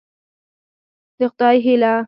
د 1.17 1.19
خدای 1.31 1.57
هيله 1.65 1.93